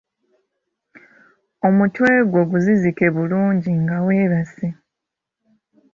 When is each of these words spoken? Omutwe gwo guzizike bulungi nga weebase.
Omutwe 1.67 2.09
gwo 2.31 2.43
guzizike 2.51 3.05
bulungi 3.15 3.71
nga 3.81 3.97
weebase. 4.05 4.67